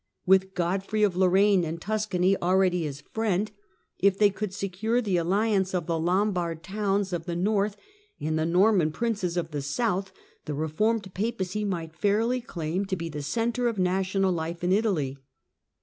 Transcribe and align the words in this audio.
With 0.25 0.55
Godfrey 0.55 1.03
of 1.03 1.15
Lorraine 1.15 1.63
and 1.63 1.79
Tuscany 1.79 2.35
already 2.37 2.89
their 2.89 3.03
friend, 3.13 3.51
if 3.99 4.17
they 4.17 4.31
could 4.31 4.51
secure 4.51 4.99
the 4.99 5.17
alliance 5.17 5.75
of 5.75 5.85
the 5.85 5.99
Lombard 5.99 6.63
towns 6.63 7.13
of 7.13 7.27
the 7.27 7.35
north 7.35 7.77
and 8.19 8.39
the 8.39 8.43
Norman 8.47 8.91
princes 8.91 9.37
of 9.37 9.51
the 9.51 9.61
south, 9.61 10.11
the 10.45 10.55
reformed 10.55 11.13
Papacy 11.13 11.63
might 11.63 11.95
fairly 11.95 12.41
claim 12.41 12.83
to 12.85 12.95
be 12.95 13.09
the 13.09 13.21
centre 13.21 13.67
of 13.67 13.77
national 13.77 14.31
life 14.31 14.63
in 14.63 14.71
Italy. 14.71 15.19